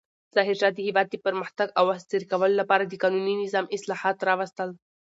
ظاهرشاه 0.35 0.71
د 0.75 0.79
هېواد 0.87 1.07
د 1.09 1.15
پرمختګ 1.25 1.67
او 1.79 1.85
عصري 1.95 2.25
کولو 2.31 2.55
لپاره 2.61 2.83
د 2.85 2.93
قانوني 3.03 3.35
نظام 3.43 3.65
اصلاحات 3.75 4.17
راوستل. 4.29 4.69